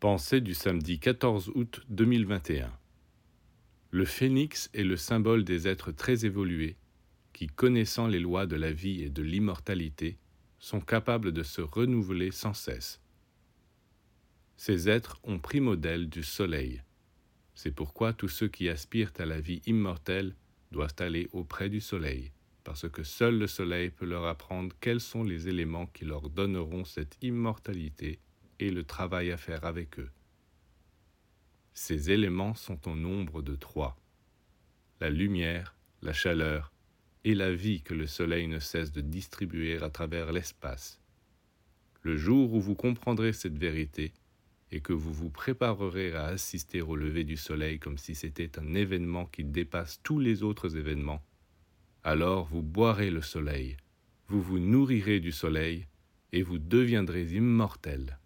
Pensée 0.00 0.40
du 0.40 0.54
samedi 0.54 0.98
14 0.98 1.52
août 1.54 1.82
2021. 1.90 2.72
Le 3.90 4.06
phénix 4.06 4.70
est 4.72 4.82
le 4.82 4.96
symbole 4.96 5.44
des 5.44 5.68
êtres 5.68 5.92
très 5.92 6.24
évolués 6.24 6.78
qui, 7.34 7.48
connaissant 7.48 8.06
les 8.06 8.18
lois 8.18 8.46
de 8.46 8.56
la 8.56 8.72
vie 8.72 9.02
et 9.02 9.10
de 9.10 9.22
l'immortalité, 9.22 10.16
sont 10.58 10.80
capables 10.80 11.32
de 11.32 11.42
se 11.42 11.60
renouveler 11.60 12.30
sans 12.30 12.54
cesse. 12.54 13.02
Ces 14.56 14.88
êtres 14.88 15.20
ont 15.22 15.38
pris 15.38 15.60
modèle 15.60 16.08
du 16.08 16.22
soleil. 16.22 16.82
C'est 17.54 17.74
pourquoi 17.74 18.14
tous 18.14 18.28
ceux 18.28 18.48
qui 18.48 18.70
aspirent 18.70 19.12
à 19.18 19.26
la 19.26 19.38
vie 19.38 19.60
immortelle 19.66 20.34
doivent 20.72 20.96
aller 21.00 21.28
auprès 21.32 21.68
du 21.68 21.82
soleil, 21.82 22.32
parce 22.64 22.88
que 22.88 23.02
seul 23.02 23.38
le 23.38 23.46
soleil 23.46 23.90
peut 23.90 24.06
leur 24.06 24.24
apprendre 24.24 24.74
quels 24.80 25.02
sont 25.02 25.24
les 25.24 25.48
éléments 25.48 25.88
qui 25.88 26.06
leur 26.06 26.30
donneront 26.30 26.86
cette 26.86 27.18
immortalité 27.20 28.18
et 28.60 28.70
le 28.70 28.84
travail 28.84 29.32
à 29.32 29.36
faire 29.36 29.64
avec 29.64 29.98
eux. 29.98 30.10
Ces 31.72 32.10
éléments 32.10 32.54
sont 32.54 32.88
au 32.88 32.94
nombre 32.94 33.42
de 33.42 33.56
trois. 33.56 33.96
La 35.00 35.08
lumière, 35.08 35.76
la 36.02 36.12
chaleur 36.12 36.72
et 37.24 37.34
la 37.34 37.52
vie 37.52 37.82
que 37.82 37.94
le 37.94 38.06
Soleil 38.06 38.48
ne 38.48 38.58
cesse 38.58 38.92
de 38.92 39.00
distribuer 39.00 39.82
à 39.82 39.88
travers 39.88 40.32
l'espace. 40.32 41.00
Le 42.02 42.16
jour 42.16 42.52
où 42.52 42.60
vous 42.60 42.74
comprendrez 42.74 43.32
cette 43.32 43.58
vérité 43.58 44.12
et 44.70 44.80
que 44.80 44.92
vous 44.92 45.12
vous 45.12 45.30
préparerez 45.30 46.12
à 46.12 46.26
assister 46.26 46.80
au 46.82 46.96
lever 46.96 47.24
du 47.24 47.36
Soleil 47.36 47.78
comme 47.78 47.98
si 47.98 48.14
c'était 48.14 48.58
un 48.58 48.74
événement 48.74 49.26
qui 49.26 49.44
dépasse 49.44 50.00
tous 50.02 50.18
les 50.18 50.42
autres 50.42 50.76
événements, 50.76 51.22
alors 52.04 52.46
vous 52.46 52.62
boirez 52.62 53.10
le 53.10 53.22
Soleil, 53.22 53.76
vous 54.28 54.40
vous 54.40 54.58
nourrirez 54.58 55.20
du 55.20 55.32
Soleil 55.32 55.86
et 56.32 56.42
vous 56.42 56.58
deviendrez 56.58 57.24
immortel. 57.24 58.18